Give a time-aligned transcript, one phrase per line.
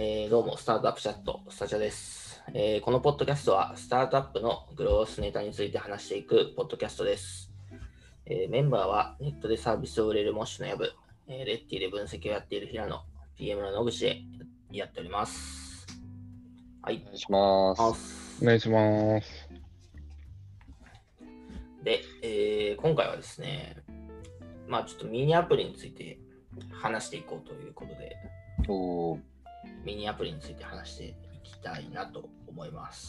[0.00, 7.50] えーどうも、スタートアップチャット、スタジャです、えーこのポッドキャストは、スタートアップのグロースネタについて話していくポッドキャストです。
[8.24, 10.92] えーメンバーは、ネットでサービスを売れるモッシュのヤブ、
[11.26, 13.02] えーレッティで分析をやっている平野、
[13.36, 14.20] PM の野口で
[14.70, 15.84] やっております。
[16.80, 17.04] はいお。
[17.06, 17.82] 願いします。
[17.82, 19.48] ますお願いします。
[21.82, 23.74] で、えー今回はですね、
[24.68, 26.20] まあちょっとミニアプリについて
[26.70, 28.16] 話していこうということで、
[28.68, 29.18] おー
[29.88, 33.08] ミニアプリについて話していきたいなと思います。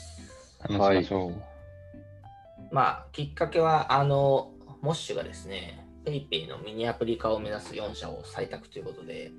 [0.62, 2.74] 話しましょう。
[2.74, 9.34] まあ、きっかけは、あの、モッシュがですね、PayPay のミニアプリ化を目指す4社を採択ということで、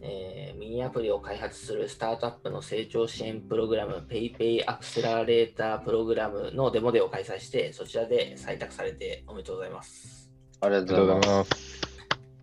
[0.00, 10.30] えーミニアプリを開発するスタートアップの成長支援プログラム PayPay アクセラレータープログラムのデモデーを開催して、そちらで採択されておめでとうございます。
[10.60, 11.44] ありがとうございま。
[11.44, 11.80] すす。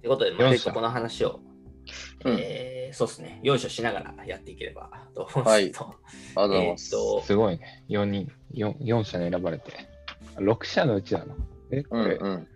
[0.02, 1.40] ということで、まあ、4社ちょっとこの話を、
[2.26, 5.96] うんえーそうですね、よいしょしながらやっていければと思うんですけど、
[6.36, 6.96] ありがとうございます。
[6.96, 7.84] えーっとすごいね。
[7.90, 9.72] 4人、4, 4社に選ばれて。
[10.36, 11.36] 6社のうちなの？
[11.72, 12.48] え、これ、うんうん。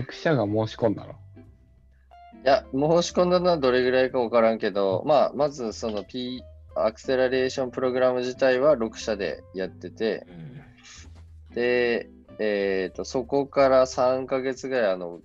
[0.00, 1.12] 6社が申し込んだの？
[1.12, 1.14] い
[2.44, 6.42] や、申し込んだのはどれぐらいか分からんけど、まあ、まずその P
[6.74, 10.48] アクセラレーションプログラム自体は6社でやってて、うん
[11.54, 15.20] で、えっ、と、そこから3ヶ月ぐらい、あの、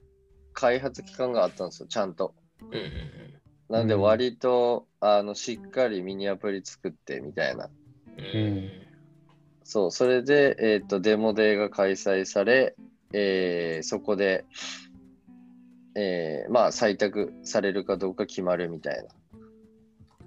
[0.54, 2.34] 開発期間があったんですよ、ちゃんと。
[2.72, 3.14] うんうん
[3.70, 7.70] なんで、うん割と、あの、しっかりミニアプリ作ってみたいな。
[8.18, 8.72] うんうん
[9.64, 12.76] そう、それで、えっ、と、デモデーが開催され、
[13.14, 14.46] えーそこで、
[15.96, 19.10] えーまあ、採択されるかどうか決まるみたいな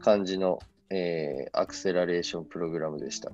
[0.00, 0.58] 感じの、
[0.90, 3.30] えーアクセラレーションプログラムでした。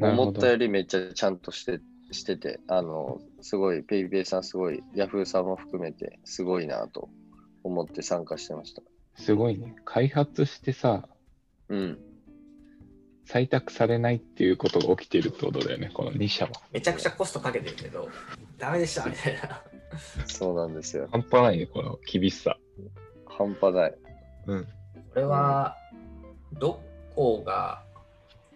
[0.00, 1.80] 思ったよりめっちゃちゃんとして
[2.12, 7.08] してて、あの、すごい、ペイペイさんすごい、ヤフーさんも含めて、すごいなと
[7.64, 8.82] 思って参加してました。
[9.16, 9.76] すごいね。
[9.84, 11.08] 開発してさ、
[11.68, 11.98] うん。
[13.26, 16.50] 採択されないっていうことが起きているってことだよね、この2社は。
[16.72, 18.08] めちゃくちゃコストかけてるけど、
[18.58, 19.62] ダメでしたみたいな。
[20.26, 21.08] そうなんですよ。
[21.10, 22.56] 半端ないね、この厳しさ。
[23.26, 23.94] 半端ない。
[24.46, 24.64] うん。
[24.64, 24.70] こ
[25.16, 25.76] れは、
[26.58, 26.80] ど
[27.14, 27.82] こが、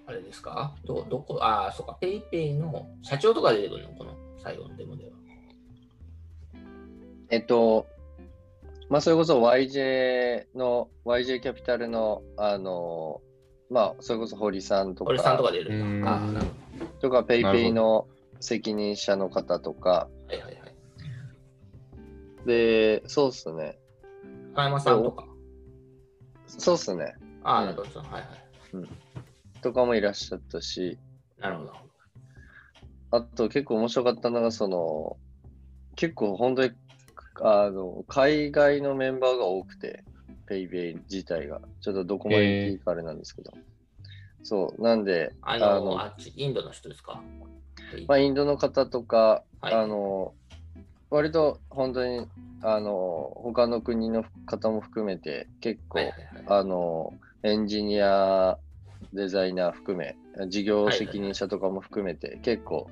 [0.06, 0.75] あれですか？
[0.84, 3.91] どどこ、ああ、そうか、PayPay の社長とか出てくるの？
[3.94, 5.10] この最後のデモでは。
[7.28, 7.86] えっと、
[8.88, 13.20] まあ、それこそ YJ の、YJ キャピタルの、あの、
[13.70, 16.20] まあ、それこそ堀さんとか、俺さんとか出るうんんだ。
[17.00, 18.06] とか、ペイペイの
[18.41, 20.36] 責任者の方とか、ど。
[20.36, 22.46] はいはいはい。
[22.46, 23.78] で、そうっすね。
[24.54, 25.26] 高山さんとか。
[26.46, 27.14] そうっすね。
[27.42, 28.00] ああ、うんなるほど。
[28.00, 28.26] はいはい。
[29.62, 30.98] とかもいらっしゃったし、
[31.38, 31.72] なるほど。
[33.10, 35.16] あと結構面白かったのが、その、
[35.96, 36.72] 結構本当に、
[37.42, 40.04] あの、海外のメンバーが多くて、
[40.47, 41.60] ペイペイ自体が。
[41.80, 43.52] ちょっとどこまで言っていいかあれなんですけど。
[44.42, 47.22] そう、なんで、あの、あっち、インドの人ですか？
[48.08, 50.34] まあ、インドの方とか、はいあの、
[51.10, 52.26] 割と本当に、
[52.62, 56.60] あの、他の国の方も含めて、結構、はいはいはい。
[56.60, 58.58] あの、エンジニア、
[59.12, 60.16] デザイナー含め、
[60.48, 62.91] 事業責任者とかも含めて、結構、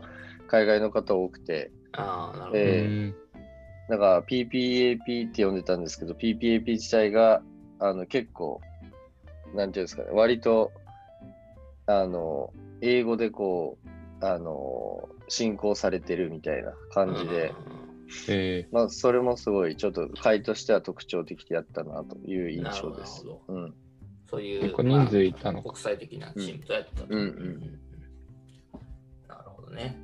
[0.49, 2.59] 海外の方多くて、ああ、なるほど。
[2.59, 3.15] えうん
[3.89, 7.43] だから PPAP って呼んでたんですけど、PPAP 自体が、
[7.79, 8.61] あの、結構、
[9.55, 10.73] なんていうんですかね、割と、
[11.87, 13.79] あの、英語でこ
[14.21, 17.55] う、あの、進行されてるみたいな感じで、
[18.29, 23.25] えまあ、それもすごい、ちょっと会としては特徴的だったなという印象です。
[23.27, 23.75] なるうん。
[24.31, 27.07] そういう、結構人数いたのかまあ国際的なチームとやってたと。
[27.11, 27.81] うんうんうん
[29.29, 29.97] なるほどね。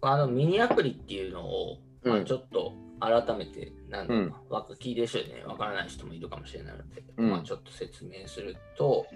[0.00, 4.30] あの、ミニアプリっていうのを、まあ、うんちょっと改めて、なんだろううん。
[4.30, 7.30] なわか聞いてる人でね、わからない人もいるかもしれないので、うん。
[7.30, 9.06] まあ、ちょっと説明すると、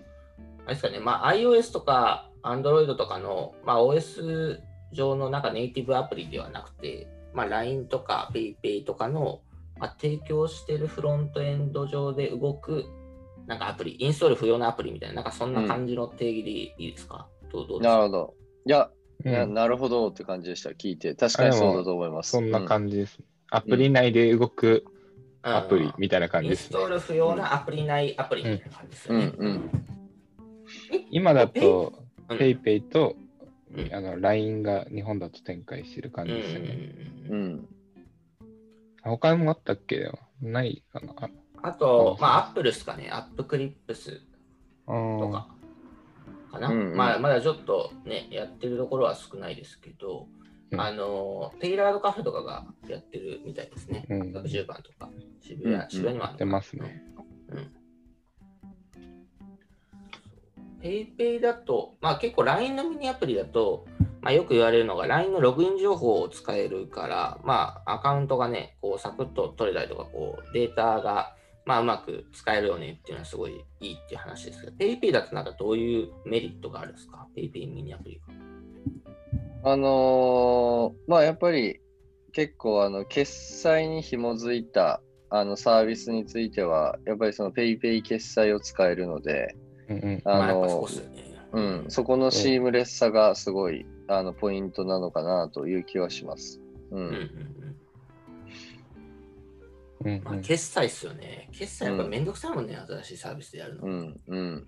[0.65, 4.61] あれですかね、まあ、iOS とか Android とかの、まあ、OS
[4.93, 9.41] 上のなんかネイティブアプリではなくて、まあ、LINE とか PayPay とかの、
[9.79, 12.85] まあ、提供してるフロントエンド上で動く
[13.47, 17.97] なんかアプリ、インストール不要なアプリみたいな、なんかそんな感じの定義でいいですか、どうどうですか？
[17.97, 18.35] なるほど。
[18.67, 18.89] いや、
[19.25, 19.55] いやうん。
[19.55, 21.15] なるほどって感じでした、聞いて。
[21.15, 22.31] 確かにそうだと思います。
[22.31, 23.19] そんな感じです。
[23.51, 24.85] アプリ内で動く
[25.45, 25.57] うん。
[25.57, 26.67] アプリみたいな感じインですね。
[26.69, 29.33] ストール不要なアプリ内アプリみたいな感じですよね。
[29.37, 29.71] うんうん。
[31.11, 31.93] 今だと
[32.29, 32.39] うん。
[32.39, 33.17] PayPay と
[33.75, 33.95] うん。
[33.95, 36.95] あの LINE が日本だと展開してる感じですよね。
[37.31, 37.45] ううん。
[37.55, 37.69] ん。
[39.03, 40.11] 他にもあったっけ？
[40.41, 41.13] ないかな。
[41.65, 44.21] あと、まあ、 Apple ですかね、 App Clips
[44.87, 45.49] とか
[46.53, 46.69] かな。
[46.69, 50.29] うんうんまあ、まだちょっとね、やってるところは少ないですけど、
[50.71, 54.07] うんあの、テイラードカフェとかがやってるみたいですね。
[54.09, 55.11] うん10番とか、
[55.41, 57.03] 渋うん谷、渋谷にもあってますね。
[57.49, 57.73] うん。
[60.83, 63.87] PayPay だと、まあ結構 LINE のミニアプリだと、
[64.21, 71.35] まあよく言われるのが LINE のログイン情報を使えるから、まあアカウントがね、こうサクッと取れたりとか、こうデータが
[71.65, 78.35] まあうまく使えるよねっていうのはすごいいいっていう話ですけど、PayPay だとなんかどういうメリットがあるんですか ?PayPay ミニアプリが。
[79.65, 81.81] あのーまあやっぱり
[82.33, 85.01] 結構あの決済に紐づいた
[85.31, 89.55] あのサービスについては、やっぱりその PayPay 決済を使えるので、
[89.89, 90.23] うんうん。
[90.25, 90.87] あの
[91.53, 96.61] うん、そこのシームレスさがすごいあのポイントなのかなという気はします。
[96.91, 97.72] ううんうんん、うん。
[100.05, 101.49] うんまあ決済っすよね。
[101.53, 103.85] 決済やっぱめんどくさいもんね、新しいサービスでやるの。
[103.85, 104.67] うん、うん。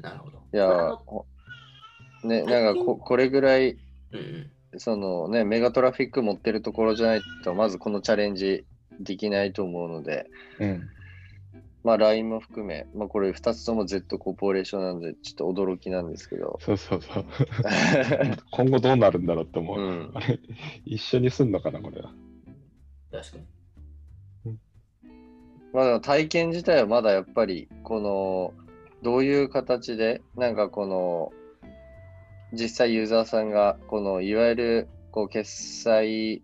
[0.00, 0.38] なるほど。
[0.52, 1.26] いやこれあのほ
[2.24, 3.72] ね、なんかここれぐらい、
[4.12, 4.18] うんう
[4.76, 4.80] ん。
[4.80, 8.64] そのね、メガトラフィック持ってるところじゃないと、まずこのチャレンジ
[9.00, 10.26] できないと思うので、
[10.58, 10.88] うん。
[11.84, 16.58] まあ LINE も含め、まあこれ2つとも Z コーポレーションなんで、ちょっと驚きなんですけど。
[16.62, 17.24] そうそうそう。
[18.50, 19.78] 今後どうなるんだろうって思う。
[19.78, 20.38] うんあれ、
[20.84, 22.12] 一緒にすんのかな、これは。
[23.14, 23.38] 確か
[24.44, 24.58] に。
[25.72, 28.52] まあでも体験自体はまだやっぱり、この、
[29.02, 31.32] どういう形で、なんかこの、
[32.52, 35.50] 実際ユーザーさんが、この、いわゆる、こう、決
[35.82, 36.42] 済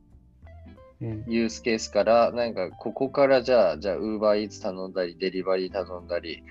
[1.00, 1.24] うん。
[1.26, 6.42] ユースケースから、なんか、ここからじゃあ、じゃあ、ウーバーイーツ頼んだり、デリバリー頼んだり、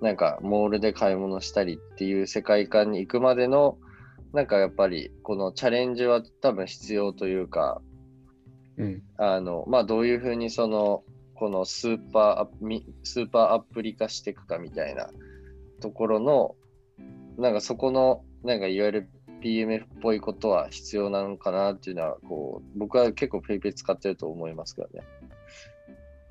[0.00, 3.78] なんか、モールで買い物したりっていう世界観に行くまでの、
[4.32, 7.80] なんかやっぱり、このチャレンジは多分必要というか、
[8.78, 9.02] うん。
[9.16, 11.02] あの、まあ、どういうふうにその、
[11.34, 15.10] このスーパーアプミスーパーアプリ化していくかみたいな
[15.80, 16.56] ところの、
[17.38, 19.10] なんかそこの、なんかいわゆる
[19.42, 25.04] PMF っぽいことは必要なのかなっていうのは、こう、僕は結構 PayPay 使ってると思いますけどね。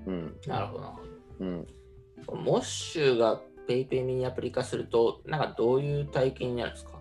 [0.07, 0.39] うん。
[0.47, 0.95] なるほど
[1.39, 1.67] うん。
[2.27, 2.35] ど。
[2.35, 6.99] モッシュが PayPay ミニアプリ化すると、なんかどういう体験になるんですか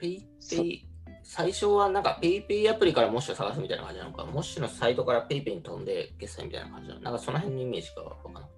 [0.00, 0.84] ?PayPay、
[1.24, 8.54] 最初はなんか PayPay アプリからモッシュを探すみたいな感じなのか、モッシュのサイトから PayPay に飛んで決済みたいな感じなのなんかその辺のイメージがわかんなくて。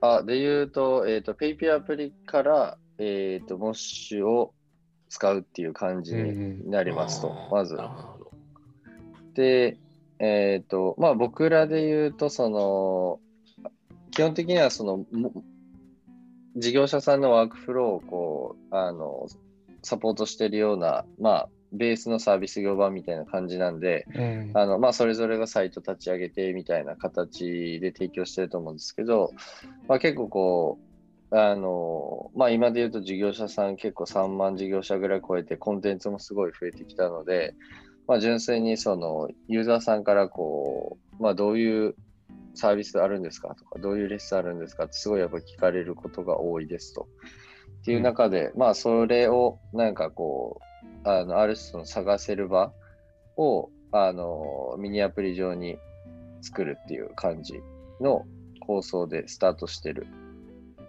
[0.00, 4.54] あ、で言うと、えっ、と、PayPay アプリから、えっ、と、モッシュを
[5.08, 7.76] 使うっていう感じになりますと、まず。
[9.34, 9.76] で、
[10.20, 13.20] えっ、と、まあ僕らで言うと、その、
[14.12, 15.32] 基本的にはその、も
[16.56, 19.26] 事業者さんのワークフローをこう、あの、
[19.82, 24.50] サポートしてるような、まあ、ベースのサービス業版みたいな感じなんで、うん。
[24.54, 29.32] あの、まあ、それぞれがサイト立ち上げてみたいな形で提供してると思うんですけど、
[29.88, 30.78] まあ、結構こ
[31.30, 37.54] う、あの、まあ、今で言うと事業者さん結構3万事業者ぐらい超えてコンテンツもすごい増えてきたので、
[38.06, 41.96] まあ、純粋にそのユーザーさんからこう、まあ、どういう
[42.54, 47.08] サービスあるんですかとか、どういうレッスンあるんですかってすごいやっぱ聞かれることが多いですと。
[47.82, 50.65] っていう中で、まあ、それをなんかこう、
[51.06, 52.72] あの、ある種の探せる場
[53.36, 55.78] を、あの、ミニアプリ上に
[56.42, 57.60] 作るっていう感じ
[58.00, 58.24] の
[58.60, 60.06] 構想でスタートしてる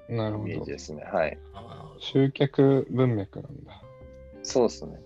[0.09, 0.71] イメージ。
[0.71, 1.03] ですね。
[1.03, 1.37] はい。
[1.99, 3.81] 集客文脈なんだ。
[4.41, 4.99] そうですね。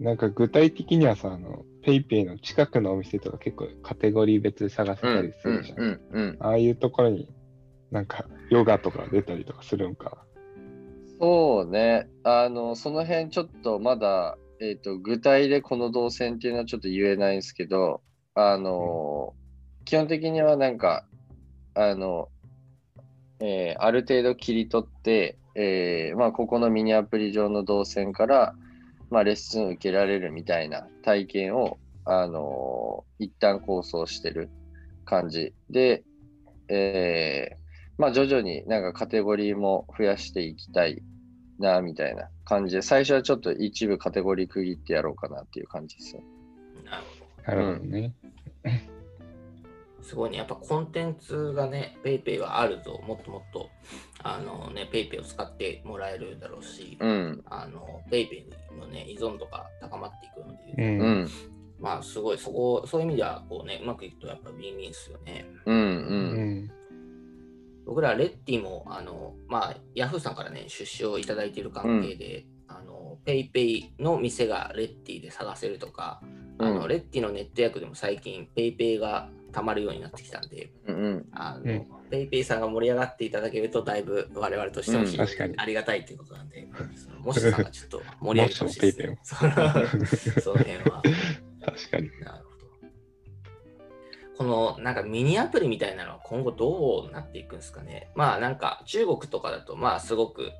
[0.00, 6.36] なんか具体的にはさ、あの、ペイペイの近くのお店とか結構カテゴリー別で探せたりするじゃん。
[6.40, 7.28] ああいうところに
[7.90, 10.24] なんかヨガとか出たりとかするんか。
[11.22, 12.08] そうね。
[12.24, 18.02] あの、その辺ちょっとまだ、えっ、と、具体でこの動線っていうのはちょっと言えないんですけど、
[18.34, 19.32] あの、
[19.84, 21.06] 基本的にはなんか、
[21.74, 22.28] あの、
[23.38, 28.56] えーある程度切り取って、えーまあ、ここのミニアプリ上の動線から、
[29.08, 34.50] まあ、レッスン受けられるみたいな体験を、あの一旦構想してる
[35.04, 36.02] 感じで、
[36.68, 37.56] えー
[37.96, 41.00] まあ、徐々になんかカテゴリーも増やしていきたい
[41.62, 46.22] な、みたいな感じで、最初はちょっと一部カテゴリー区切ってやろうかなっていう感じですよ。
[46.84, 47.02] なる
[47.46, 47.56] ほど。
[47.56, 48.12] なるほどね。
[50.02, 53.70] すごいね、やっぱコンテンツがね、PayPay はあると、もっともっと、
[54.22, 57.42] あのね、PayPay を使ってもらえるだろうし、うん。
[57.46, 58.44] あの、PayPay
[58.78, 61.00] のね、依存度が高まっていくので、うん。
[61.00, 61.28] うん。
[61.78, 65.46] まあ、すごい、そこ、そういう意味では、こうね、うまくいくと、やっぱウィンウィンですよね。
[65.66, 65.76] うん。
[65.76, 66.70] ううん。
[67.82, 67.84] ん。
[67.86, 76.20] 僕ら、レッティも、あの、まあ、ヤフーさんからね、出資をいただいている関係で、あの、PayPay の店がレッティで探せるとか、
[76.58, 81.26] あの、うん Retty のネット予約でも最近、PayPay がたまるようになってきたんで、うん。
[81.32, 85.06] あの、うん PayPay さんが盛り上がっていただけると、だいぶ我々としても
[85.56, 89.18] ありがたいということなんで、そ のもしさんがちょっと盛り上げてほしいです、 ね。
[89.22, 89.52] その
[90.42, 91.02] その辺は。
[91.64, 92.10] 確かに。
[92.20, 92.51] なるほど。
[94.42, 98.10] このなんかミニアプリみたいなのは今後どうなっていくんですかね。
[98.14, 100.50] まあなんか中国とかだとまあすごく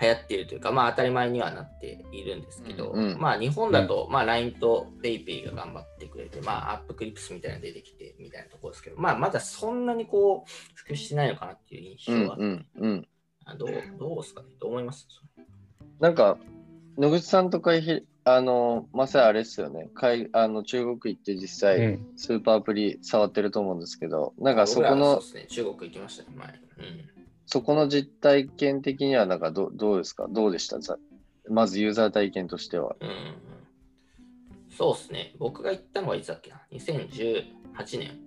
[0.00, 3.20] 流行っているというか、まあ当たり前にはなっているんですけど、うんうん。
[3.20, 13.08] まあ日本だとまあ LINE と PayPay が頑張ってくれて、まあ App Clips みたいなの出てきてみたいなところですけど、まあまだそんなにこう普及してないのかなっていう印象は、うんうんうん。
[13.44, 14.48] あどうどうですかね。
[14.60, 15.06] どう思います？
[16.00, 16.36] なんか、
[16.98, 19.88] 野口さんとかひ、あの、まさにあれですよね。
[19.94, 22.06] 海あの中国行って実う際、ん。
[22.16, 26.48] スーパーアプリ触ってると思うんですけど、なんかそ僕らこの、はそうですね、中国行きましたね、前。
[26.48, 26.54] うん
[27.48, 30.26] そこの実体験的には、なんかどどうですか？
[30.28, 30.80] どうでした？
[30.80, 30.98] ざ
[31.48, 32.96] まずユーザー体験としては。
[33.00, 33.14] うんうん
[34.76, 35.32] そうですね。
[35.38, 37.44] 僕が行ったのはいつだっけな ?2018
[37.98, 38.18] 年。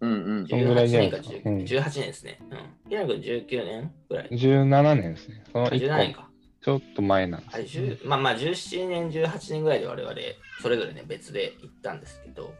[0.00, 0.46] うんうん。
[0.46, 2.38] そんぐらいじゃない18ですか年か、10 18年ですね。
[2.50, 2.90] うん。
[2.90, 4.28] 平野君19年ぐらい。
[4.30, 5.42] 17年ですね。
[5.50, 6.27] そのあ17年1個、か。
[6.60, 7.96] ちょっと前なんです、ね。
[8.02, 10.14] 10まあまあ17年、18年ぐらいで我々、
[10.60, 12.54] それぞれね、別で行ったんですけど、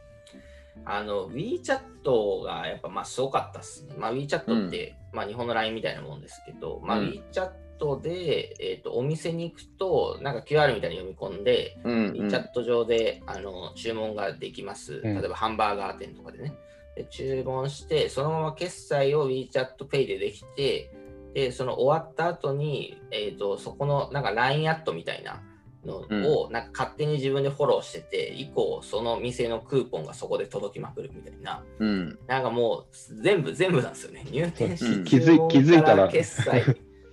[0.85, 3.95] あの、WeChat がやっぱまあすごかったっすね。
[3.99, 12.31] まあ WeChat って、まあ日本の LINE みたいなもんですけど、まあうん WeChat で、えっとお店に行くと、なんか QR みたいに読み込んで、うんうん。
[12.31, 15.01] チャット上であの注文ができます。
[15.01, 16.55] ん例えばハンバーガー店とかでね。
[16.97, 20.91] で注文して、そのまま決済を WeChatPay でできて、
[21.35, 25.43] で、その終わった後に、えー、とそこのなんか LINE アットみたいな
[25.85, 32.19] のを、なんか勝手に自分でフォローしてて、以降、その店のクーポンがそこで届きまくるみたいな、うん。
[32.27, 34.27] なんかもう全部、全部なんですよね。
[34.31, 36.09] 入店し気づいたら。
[36.09, 36.65] 決済、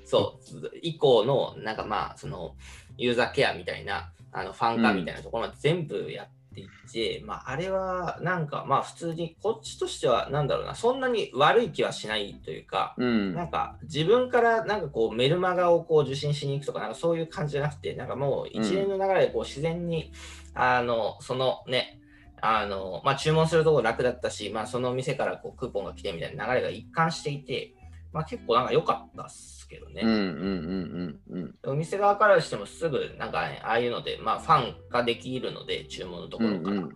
[0.06, 2.56] そう、以降の、なんかまあ、その、
[2.98, 13.36] ユーザーケアみたいな、あのファン化みたいなところまで全部やっていって、まあ、あれは、なんかまあ、普通に、こっちとしては、なんだろうな、そんなに悪い気はしないというか、うん。
[13.36, 20.12] なんか自分からなんかこうメルマガをこう受信しに行くとかなんかそういう感じじゃなくてなんかもう一連の流れでこう自然に、
[20.54, 22.00] あのそのね
[22.42, 27.74] あのまあ注文するところ楽だったし、まあ、その店からこうクーポンが来てみたいな流れが一貫していて、
[28.16, 36.96] まあ、結構なんか良かったっすけどね、うんうんうんうんお店側からしてもすぐなんかねああいうので、まあ、ファンができるので注文のところから、うんうん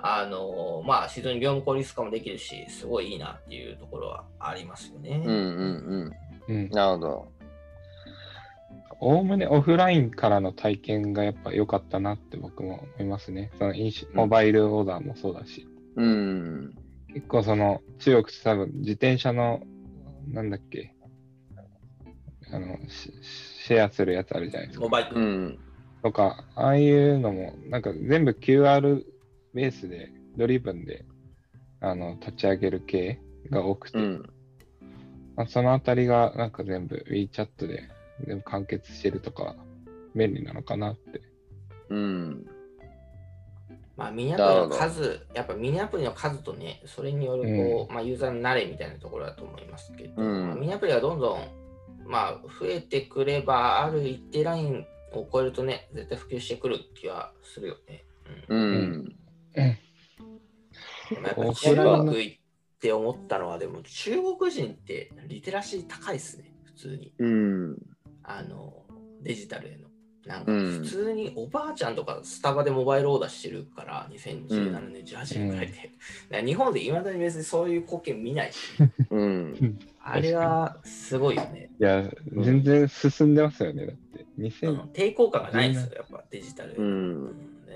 [0.00, 5.20] あのまあ非常に業務効率化もできるしすごいいいなっていうところはありますよね。
[5.26, 6.12] うんうん
[6.48, 6.70] うんうん。
[6.70, 7.32] なるほど。
[9.00, 13.50] おおむねオフラインからの体験がやっぱ良かったなって僕も思いますね。
[13.58, 13.74] その
[14.14, 15.66] モバイルオーダーもそうだし。
[15.96, 16.74] うん。
[17.12, 19.62] 結構その中国って多分自転車の
[20.32, 20.94] なんだっけ？
[22.52, 23.12] あのシ
[23.66, 24.84] シェアするやつあるじゃないですか。
[24.84, 25.58] モバイル、うん。
[26.02, 29.02] とか、ああいうのもなんか全部 QR
[29.54, 31.04] ベースでドリブンで
[31.80, 33.20] あの立ち上げる系
[33.50, 34.30] が多くて、うん。
[35.36, 37.88] まあ、そのあたりがなんか全部 WeChat で
[38.26, 39.56] 全部完結してるとか
[40.14, 41.20] 便利なのかなって。
[41.90, 42.46] うん。
[43.98, 51.40] まあ、ミニアプリの数、やっぱミニアプリの数とね、それによるこう、まあ、ユーザーの慣れみたいなところだと思いますけど、うんまあ、ミニアプリがどんどん、
[52.06, 58.04] まあ、増えてくれば、ある一定ラインを超えるとね、絶対普及してくる気はするよね。
[58.48, 59.16] うんうん。
[61.10, 62.38] でもやっぱり中国行っ
[62.80, 67.12] て思ったのは、でも中国人ってリテラシー高いですね、普通に。
[67.18, 67.76] うん。
[68.22, 68.84] あの、
[69.22, 69.87] デジタルへの。
[70.28, 75.72] なんかうん普通におばあちゃんとかスタバでモバイルオーダーしてるから、2017年、18年ぐらいで。
[75.72, 75.88] だか
[76.30, 78.58] ら日本でいまだに別にそういう光景見ないし、
[79.10, 79.78] うん。
[80.00, 81.70] あれはすごいよね。
[81.80, 82.04] いや、
[82.36, 83.86] 全然進んでますよね。
[83.86, 84.20] だって。
[84.20, 86.74] うん2000、抵抗感がないんですよ、やっぱデジタルへ。
[86.76, 87.32] うん。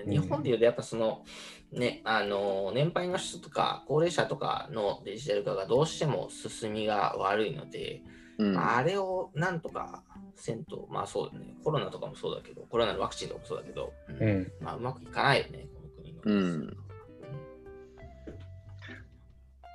[0.08, 1.24] 日本でいうとやっぱその、
[1.72, 8.02] ね、あの年配の人とか高齢者とかのデジタル化がどうしても進みが悪いので、
[8.42, 8.54] うん。
[8.54, 10.02] まああれをなんとか
[10.34, 14.52] せんと、まあそうだね、コロナとかもそうだけど、コロナのワクチンとかもそうだけど、うんうん。
[14.60, 16.20] まあうまくいかないよね、この国の。
[16.24, 16.76] うん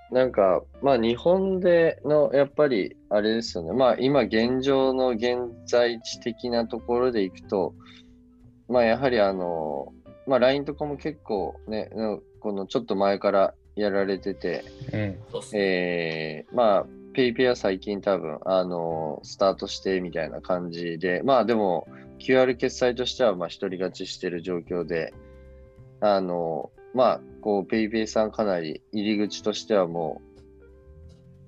[0.09, 3.73] なんか、まあ日本でのやっぱりあれですよね。
[3.73, 7.73] まあ今現状の現在地的なところでいくと、
[8.69, 9.93] まあやはりあの、
[10.25, 15.19] まあ LINE とかも結構ね、のこのちょっと前からやられてて、うん。
[15.53, 16.85] えー、まあ
[17.17, 21.87] PayPay は最近多分あの、スタートしてみたいな感じで、まあでも
[22.19, 25.13] QR 決済としてはまあ一人勝ちしてる状況で、
[25.99, 30.41] あの、まあ、こう、PayPay さんかなり入り口としてはもう、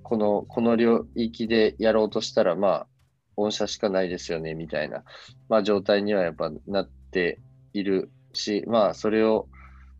[0.03, 2.87] この、この領域でやろうとしたら、まあ、
[3.35, 5.03] 御社しかないですよね、みたいな、
[5.47, 7.39] まあ、状態にはやっぱなって
[7.73, 9.47] いるし、まあ、それを、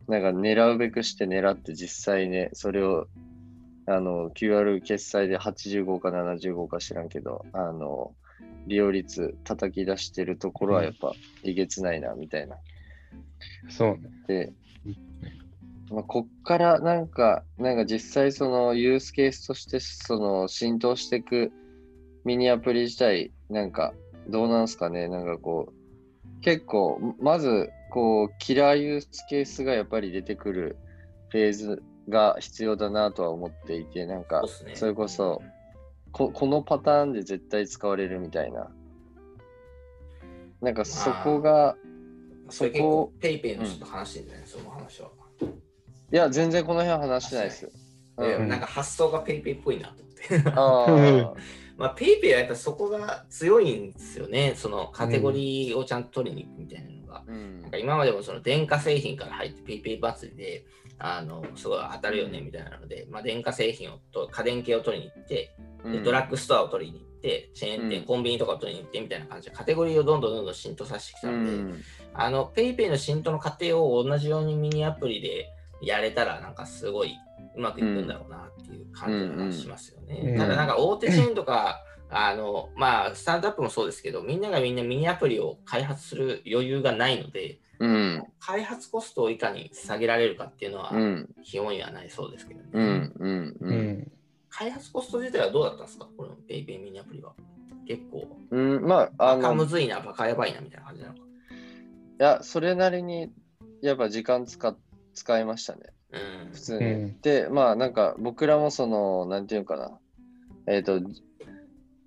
[0.07, 3.07] なんか狙うべくして狙って実際ね、それを、
[3.89, 8.13] あの、QR 決済で85か75か知らんけど、あの、
[8.67, 12.57] 利用率叩き出してるところはやっぱえげつないな、みたいな。
[13.67, 14.11] そうね。
[14.27, 14.53] で、
[15.89, 21.51] まあ、こっからなんか、なんか実際そのユースケースとしてその浸透していく
[22.25, 23.93] ミニアプリ自体、なんか
[24.27, 25.07] どうなんすかね？
[25.07, 30.77] なんかこう、結構、まずこう、キラーユースケースがやっぱり出てくる
[31.29, 35.41] フェーズが必要だなとは思っていて、なんかそれこそ
[36.11, 38.69] こ、このパターンで絶対使われるみたいな。
[40.61, 41.75] なんかそこが、
[42.49, 45.09] そこ構、 PayPay のちょっと話してんじゃない、その話は。
[46.11, 47.71] いや、全然この辺は話してないです。
[48.17, 51.39] でうんなんか発想が PayPay っぽいなと思って。
[51.77, 54.53] まあ、 PayPay はやっぱそこが強いんですよね。
[54.57, 57.23] そのカテゴリーをちゃんと取りに行くみたいなのが。
[57.25, 60.65] うんなんか今までもその電化製品から入って PayPay 祭りで、
[60.99, 71.81] あの、すごい当たるよねみたいなので、まあ、電化製品をと、家電系を取りに行って、でドラッグストアを取りに行って、チェーン店、うんコンビニとかを取りに行ってみたいな感じで、カテゴリーをどんどんどんどん浸透させてきたうので、ん。
[72.13, 75.49] あの、 PayPay の浸透の過程を同じようにミニアプリで
[75.81, 77.15] やれたら、なんかすごい
[77.55, 80.19] うまくいくんだろうなっていう感じがしますよね。
[80.21, 88.23] うんうんただ、なんか大手チェーンとか、あの、まあ、スタートアップもそうですけど、みんながみんなミニアプリを開発する余裕がないので、うん。
[88.39, 91.29] 開発コストをいかに下げられるかっていうのは、うん。
[91.43, 92.69] 基本にはないそうですけどね。
[92.73, 93.13] うん。
[93.17, 93.31] うん。
[93.31, 93.75] ううん。
[94.01, 94.11] ん。
[94.49, 96.07] 開発コスト自体はどうだったんですか？
[96.17, 97.33] このペイペイミニアプリは。
[97.87, 98.85] 結構、うん。
[98.85, 101.19] まあ、あバカの、いむずいな、バカやばいなみたいな感じなのか。
[102.19, 103.31] や、それなりに、
[103.81, 104.77] やっぱ時間使っ
[105.13, 105.81] 使いましたね。
[106.11, 106.59] うん普。
[106.59, 106.85] 通に。
[106.85, 109.99] うんで、まあ、なんか、僕らもその、なんていうかな。
[110.67, 110.99] えっ、と、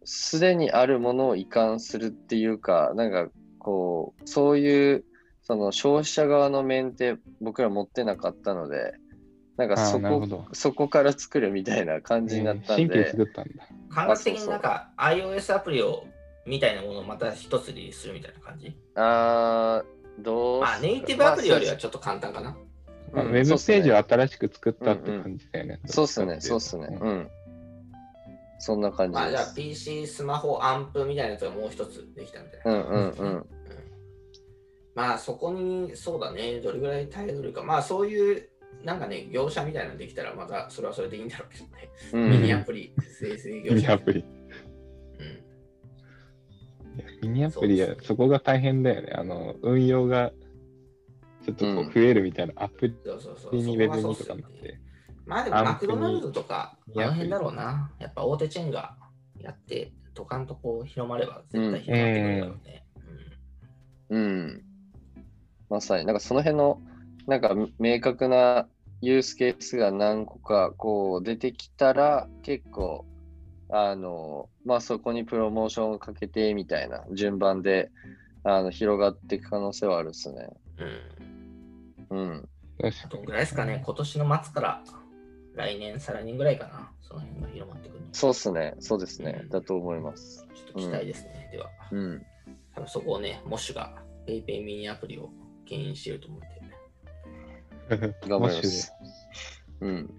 [0.05, 5.05] すでにあるものを移管するっていうか、なんか、こう、そういう、
[5.43, 8.95] その消費者側の面って僕ら持ってなかったので、
[9.57, 13.67] なんかあそこそこから作るみたいな感じになったん新規で、作ったんだ。
[13.91, 16.07] 感覚的になんか iOS アプリを
[16.47, 18.77] みたいなものをまた一つリリースするみたいな感じ？
[18.95, 22.57] あーどうまあネイティブアプリよりはちょっと簡単かな。
[23.15, 25.81] ウェブページを新しく作ったって感じだよね。
[25.85, 26.99] そうっすね、そうっすね。
[27.01, 27.31] うんうん。
[28.59, 29.55] そんな感じまあじゃあです。
[29.55, 32.73] PC、スマホ、アンプみたいなやつがもう一つできたみたいな。
[32.73, 33.47] うんうんうん。
[34.95, 37.63] まあそこにそうだね、どれぐらい耐えうるか。
[37.63, 38.49] まあそういう
[38.85, 41.91] なんかね、業者みたいなのできたらまたそれはそれでいいんだろうけどね。
[42.13, 43.75] うんミニアプリ生成業者。
[43.77, 44.25] ミニアプリ。
[47.23, 47.29] うん。
[47.29, 49.13] ミニアプリはそこが大変だよね。
[49.15, 50.33] あの、運用が
[51.45, 53.53] ちょっとこうんう増えるみたいな、アプそうそうそう。
[53.53, 54.81] リにウェブにとかになって。
[55.25, 57.93] まあでもマクドナルドとか、あ200の辺だろうな。
[57.99, 58.97] やっぱ大手チェーンが
[59.39, 62.85] やって、ドカンとこう広まれば絶対広まってくるだろうね。
[64.11, 64.72] うん。
[65.73, 66.83] まさに、なんかその辺の、
[67.27, 68.69] なんか明確な
[69.01, 73.07] ユースケースが何個かこう出てきたら、結構、
[73.71, 77.91] あの、まあそこにプロモーションをかけてみたいな順番で、
[78.45, 80.51] あの、広がっていく可能性はあるっすね。
[82.11, 82.19] うん。
[82.19, 82.49] うん。
[83.09, 84.85] どんぐらいですかね、今年の末から
[85.55, 88.75] 来年、再来年ぐらいかな、その辺が広まってくるそうっすね。
[88.79, 89.47] そうですね。
[89.49, 90.47] だと思います。
[90.51, 91.49] ょっと期待ですね。
[91.51, 92.27] では、うん。
[92.75, 93.95] 多分そこをね、モッシュが
[94.27, 95.31] PayPay ミニアプリを
[95.73, 96.47] 牽引してると思って
[97.97, 98.15] ね。
[98.29, 98.93] 頑張ります。
[99.81, 100.15] うん。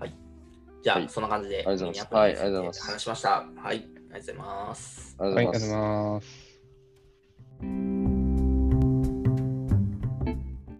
[0.00, 0.14] はい。
[0.82, 2.82] じゃあ、はい、そんな感じで、はい、ありがとうございます。
[2.82, 3.30] 話しました。
[3.30, 5.16] はい、ありがとうございます。
[5.18, 7.91] ありがとうございます。